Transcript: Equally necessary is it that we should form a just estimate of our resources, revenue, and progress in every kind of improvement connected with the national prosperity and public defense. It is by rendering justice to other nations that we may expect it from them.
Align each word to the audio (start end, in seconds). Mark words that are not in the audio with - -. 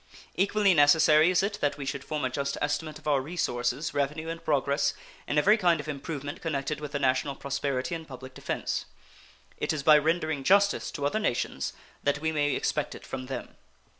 Equally 0.33 0.73
necessary 0.73 1.29
is 1.29 1.43
it 1.43 1.59
that 1.61 1.77
we 1.77 1.85
should 1.85 2.03
form 2.03 2.25
a 2.25 2.29
just 2.31 2.57
estimate 2.59 2.97
of 2.97 3.07
our 3.07 3.21
resources, 3.21 3.93
revenue, 3.93 4.29
and 4.29 4.43
progress 4.43 4.95
in 5.27 5.37
every 5.37 5.59
kind 5.59 5.79
of 5.79 5.87
improvement 5.87 6.41
connected 6.41 6.79
with 6.81 6.93
the 6.93 6.97
national 6.97 7.35
prosperity 7.35 7.93
and 7.93 8.07
public 8.07 8.33
defense. 8.33 8.85
It 9.59 9.71
is 9.71 9.83
by 9.83 9.99
rendering 9.99 10.43
justice 10.43 10.89
to 10.93 11.05
other 11.05 11.19
nations 11.19 11.73
that 12.01 12.17
we 12.17 12.31
may 12.31 12.55
expect 12.55 12.95
it 12.95 13.05
from 13.05 13.27
them. 13.27 13.57